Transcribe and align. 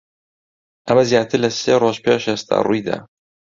ئەمە 0.87 1.03
زیاتر 1.09 1.37
لە 1.43 1.49
سێ 1.59 1.73
ڕۆژ 1.81 1.97
پێش 2.05 2.23
ئێستا 2.29 2.55
ڕووی 2.65 2.81
دا. 2.87 2.97